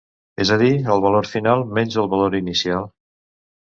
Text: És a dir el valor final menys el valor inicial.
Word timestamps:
És 0.45 0.51
a 0.55 0.57
dir 0.61 0.71
el 0.95 1.05
valor 1.05 1.29
final 1.33 1.63
menys 1.79 2.01
el 2.07 2.13
valor 2.17 2.43
inicial. 2.43 2.95